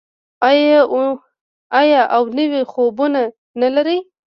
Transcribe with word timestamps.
آیا 1.79 2.01
او 2.15 2.19
نوي 2.37 2.61
خوبونه 2.71 3.21
نلري؟ 3.59 3.97